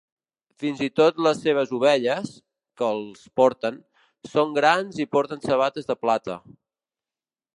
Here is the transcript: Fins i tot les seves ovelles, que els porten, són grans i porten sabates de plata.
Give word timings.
Fins 0.61 0.79
i 0.85 0.85
tot 0.99 1.19
les 1.25 1.41
seves 1.47 1.73
ovelles, 1.79 2.31
que 2.81 2.87
els 2.95 3.27
porten, 3.41 3.77
són 4.33 4.57
grans 4.57 4.99
i 5.05 5.07
porten 5.17 5.47
sabates 5.47 5.91
de 5.91 5.99
plata. 6.07 6.41